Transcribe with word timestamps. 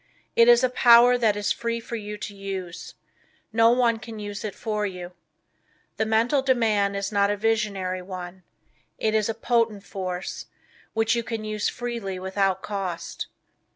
It 0.35 0.47
is 0.47 0.63
a 0.63 0.69
power 0.69 1.15
that 1.15 1.35
is 1.37 1.51
free 1.51 1.79
for 1.79 1.95
you 1.95 2.17
to 2.17 2.33
use. 2.33 2.95
No 3.53 3.69
one 3.69 3.99
can 3.99 4.17
use 4.17 4.43
it 4.43 4.55
for 4.55 4.83
you. 4.83 5.11
The 5.97 6.07
Mental 6.07 6.41
Demand 6.41 6.95
is 6.95 7.11
not 7.11 7.29
a 7.29 7.37
visionary 7.37 8.01
one. 8.01 8.41
It 8.97 9.13
is 9.13 9.29
a 9.29 9.35
potent 9.35 9.83
force, 9.83 10.47
which 10.95 11.15
you 11.15 11.21
can 11.21 11.43
use 11.43 11.69
freely 11.69 12.17
without 12.17 12.63
cost. 12.63 13.27